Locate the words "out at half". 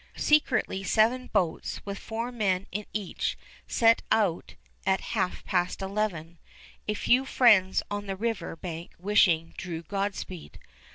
4.11-5.45